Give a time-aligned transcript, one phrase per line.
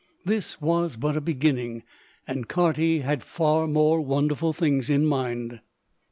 [0.25, 1.83] This was but a beginning,
[2.27, 5.59] and Carty had far more wonderful things in mind.